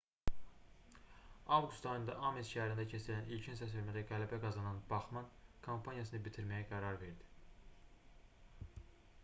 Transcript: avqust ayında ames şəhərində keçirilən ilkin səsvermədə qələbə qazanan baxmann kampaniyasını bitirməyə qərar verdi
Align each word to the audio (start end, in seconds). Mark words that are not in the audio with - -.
avqust 1.57 1.83
ayında 1.89 2.15
ames 2.29 2.49
şəhərində 2.53 2.85
keçirilən 2.93 3.29
ilkin 3.35 3.59
səsvermədə 3.59 4.01
qələbə 4.13 4.39
qazanan 4.47 4.79
baxmann 4.93 5.29
kampaniyasını 5.69 6.23
bitirməyə 6.29 6.67
qərar 6.73 6.97
verdi 7.05 7.29